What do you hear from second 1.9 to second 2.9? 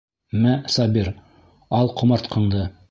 ҡомартҡыңды.